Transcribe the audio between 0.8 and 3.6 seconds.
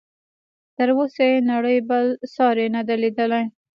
اوسه یې نړۍ بل ساری نه دی لیدلی.